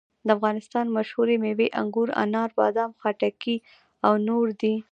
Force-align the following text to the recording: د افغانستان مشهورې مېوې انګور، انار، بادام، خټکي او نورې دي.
د 0.25 0.27
افغانستان 0.37 0.85
مشهورې 0.97 1.35
مېوې 1.43 1.67
انګور، 1.81 2.09
انار، 2.23 2.49
بادام، 2.59 2.91
خټکي 3.01 3.55
او 4.05 4.13
نورې 4.27 4.53
دي. 4.61 4.75